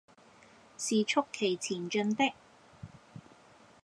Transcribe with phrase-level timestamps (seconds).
[0.79, 2.33] 是促其前進的，